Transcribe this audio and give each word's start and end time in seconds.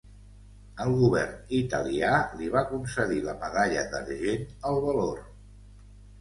El 0.85 0.93
Govern 1.01 1.35
italià 1.57 2.09
li 2.39 2.47
va 2.55 2.63
concedir 2.71 3.21
la 3.27 3.37
Medalla 3.45 3.85
d'Argent 3.93 4.49
al 4.71 4.81
Valor. 4.89 5.23